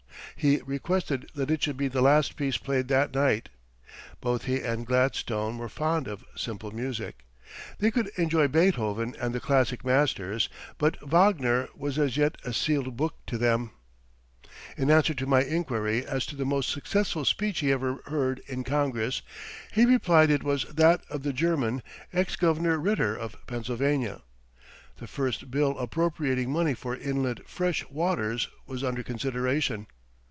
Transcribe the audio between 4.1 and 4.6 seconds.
Both he